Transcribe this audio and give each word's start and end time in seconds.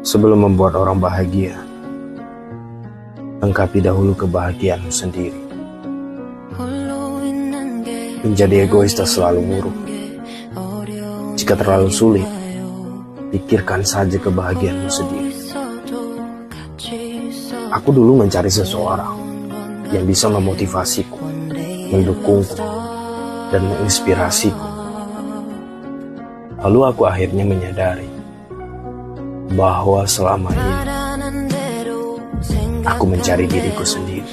Sebelum 0.00 0.48
membuat 0.48 0.80
orang 0.80 0.96
bahagia, 0.96 1.60
lengkapi 3.44 3.84
dahulu 3.84 4.16
kebahagiaanmu 4.16 4.88
sendiri. 4.88 5.36
Menjadi 8.24 8.64
egois 8.64 8.96
tak 8.96 9.04
selalu 9.04 9.44
buruk. 9.44 9.76
Jika 11.36 11.52
terlalu 11.52 11.92
sulit, 11.92 12.24
pikirkan 13.28 13.84
saja 13.84 14.16
kebahagiaanmu 14.16 14.88
sendiri. 14.88 15.36
Aku 17.68 17.92
dulu 17.92 18.24
mencari 18.24 18.48
seseorang 18.48 19.20
yang 19.92 20.08
bisa 20.08 20.32
memotivasiku, 20.32 21.20
mendukungku, 21.92 22.56
dan 23.52 23.68
menginspirasiku. 23.68 24.68
Lalu 26.64 26.80
aku 26.88 27.04
akhirnya 27.04 27.44
menyadari 27.44 28.19
bahwa 29.54 30.06
selama 30.06 30.50
ini 30.54 30.74
aku 32.86 33.04
mencari 33.06 33.44
diriku 33.50 33.84
sendiri. 33.84 34.26